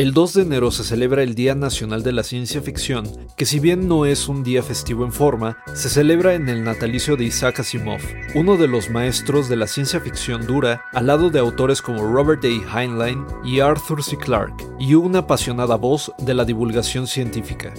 [0.00, 3.06] El 2 de enero se celebra el Día Nacional de la Ciencia Ficción,
[3.36, 7.18] que si bien no es un día festivo en forma, se celebra en el natalicio
[7.18, 8.00] de Isaac Asimov,
[8.34, 12.42] uno de los maestros de la ciencia ficción dura, al lado de autores como Robert
[12.46, 12.80] A.
[12.80, 14.16] Heinlein y Arthur C.
[14.16, 17.74] Clarke, y una apasionada voz de la divulgación científica.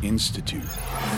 [0.00, 0.64] Institute.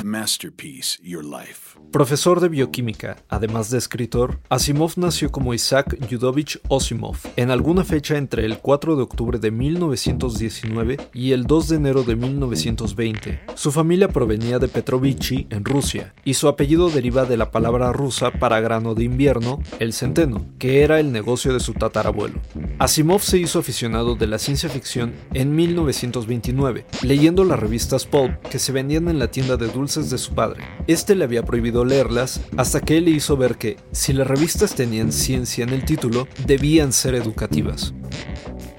[0.02, 1.78] Masterpiece Your Life.
[1.92, 8.18] Profesor de bioquímica, además de escritor, Asimov nació como Isaac Yudovich Osimov en alguna fecha
[8.18, 13.40] entre el 4 de octubre de 1919 y el 2 de enero de 1920.
[13.54, 18.32] Su familia provenía de Petrovichi, en Rusia, y su apellido deriva de la palabra rusa
[18.32, 22.40] para grano de invierno, el centeno, que era el negocio de su tatarabuelo.
[22.78, 28.04] Asimov se hizo aficionado de la ciencia ficción en 1929, leyendo las revistas
[28.50, 30.64] Que se vendían en la tienda de dulces de su padre.
[30.86, 34.74] Este le había prohibido leerlas hasta que él le hizo ver que, si las revistas
[34.74, 37.92] tenían ciencia en el título, debían ser educativas.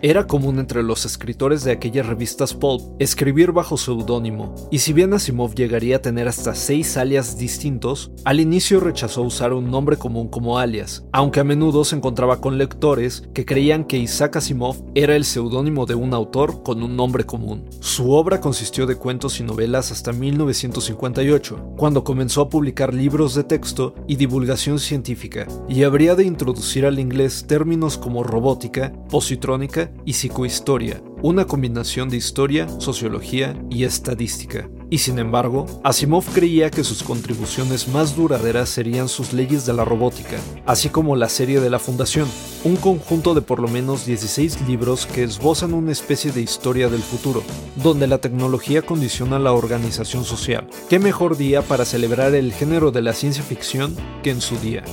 [0.03, 5.11] Era común entre los escritores de aquellas revistas pulp escribir bajo seudónimo, y si bien
[5.11, 10.27] Asimov llegaría a tener hasta seis alias distintos, al inicio rechazó usar un nombre común
[10.27, 15.15] como alias, aunque a menudo se encontraba con lectores que creían que Isaac Asimov era
[15.15, 17.65] el seudónimo de un autor con un nombre común.
[17.79, 23.45] Su obra consistió de cuentos y novelas hasta 1958, cuando comenzó a publicar libros de
[23.45, 30.13] texto y divulgación científica, y habría de introducir al inglés términos como robótica, positrónica y
[30.13, 34.69] psicohistoria, una combinación de historia, sociología y estadística.
[34.89, 39.83] Y sin embargo, Asimov creía que sus contribuciones más duraderas serían sus leyes de la
[39.83, 42.27] robótica, así como la serie de la Fundación,
[42.63, 47.01] un conjunto de por lo menos 16 libros que esbozan una especie de historia del
[47.01, 47.43] futuro,
[47.75, 50.67] donde la tecnología condiciona la organización social.
[50.89, 53.93] ¿Qué mejor día para celebrar el género de la ciencia ficción
[54.23, 54.83] que en su día?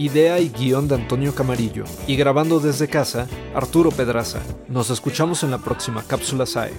[0.00, 1.84] Idea y guion de Antonio Camarillo.
[2.06, 4.40] Y grabando desde casa, Arturo Pedraza.
[4.66, 6.72] Nos escuchamos en la próxima cápsula SAE.